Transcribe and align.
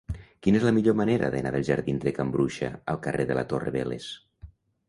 Quina 0.45 0.57
és 0.59 0.63
la 0.67 0.71
millor 0.77 0.95
manera 1.01 1.29
d'anar 1.35 1.51
dels 1.57 1.67
jardins 1.69 2.07
de 2.07 2.15
Can 2.21 2.33
Bruixa 2.37 2.73
al 2.95 3.01
carrer 3.07 3.29
de 3.33 3.39
la 3.41 3.47
Torre 3.53 3.75
Vélez? 3.81 4.13